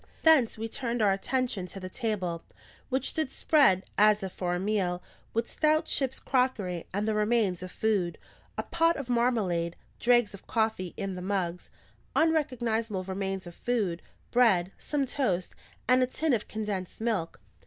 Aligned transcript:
Thence 0.23 0.57
we 0.57 0.67
turned 0.67 0.99
our 0.99 1.11
attention 1.11 1.67
to 1.67 1.79
the 1.79 1.87
table, 1.87 2.41
which 2.89 3.11
stood 3.11 3.29
spread, 3.29 3.83
as 3.99 4.23
if 4.23 4.31
for 4.31 4.55
a 4.55 4.59
meal, 4.59 5.03
with 5.31 5.47
stout 5.47 5.87
ship's 5.87 6.19
crockery 6.19 6.87
and 6.91 7.07
the 7.07 7.13
remains 7.13 7.61
of 7.61 7.71
food 7.71 8.17
a 8.57 8.63
pot 8.63 8.97
of 8.97 9.09
marmalade, 9.09 9.75
dregs 9.99 10.33
of 10.33 10.47
coffee 10.47 10.95
in 10.97 11.13
the 11.13 11.21
mugs, 11.21 11.69
unrecognisable 12.15 13.03
remains 13.03 13.45
of 13.45 13.53
foods, 13.53 14.01
bread, 14.31 14.71
some 14.79 15.05
toast, 15.05 15.53
and 15.87 16.01
a 16.01 16.07
tin 16.07 16.33
of 16.33 16.47
condensed 16.47 16.99
milk. 16.99 17.39